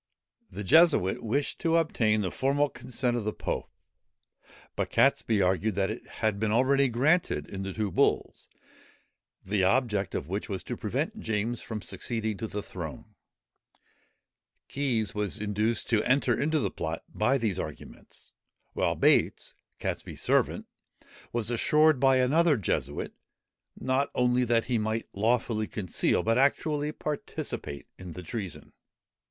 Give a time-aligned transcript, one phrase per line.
[0.51, 3.69] ]The Jesuit wished to obtain the formal consent of the pope;
[4.75, 8.49] but Catesby argued that it had been already granted, in the two bulls,
[9.45, 13.13] the object of which was to prevent James from succeeding to the throne.
[14.67, 18.31] Keys was induced to enter into the plot by these arguments;
[18.73, 20.65] while Bates, Catesby's servant,
[21.31, 23.13] was assured by another Jesuit,
[23.79, 28.73] not only that he might lawfully conceal, but actually participate in the treason.